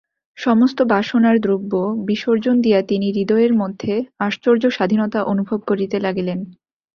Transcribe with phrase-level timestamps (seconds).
[0.37, 1.73] সমস্ত বাসনার দ্রব্য
[2.05, 3.93] বিসর্জন দিয়া তিনি হৃদয়ের মধ্যে
[4.19, 6.39] আশ্চর্য স্বাধীনতা অনুভব করিতে লাগিলেন।